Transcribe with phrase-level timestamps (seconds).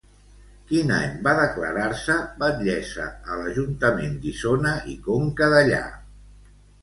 [0.69, 3.05] Quin any va declarar-se batllessa
[3.35, 5.83] a l'Ajuntament d'Isona i Conca Dellà?